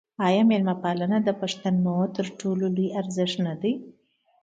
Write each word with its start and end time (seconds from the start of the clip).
آیا 0.27 0.41
میلمه 0.49 0.75
پالنه 0.83 1.17
د 1.23 1.29
پښتنو 1.41 1.97
تر 2.15 2.25
ټولو 2.39 2.65
لوی 2.75 2.87
ارزښت 2.99 3.37
نه 3.47 3.53
دی؟ 3.61 3.73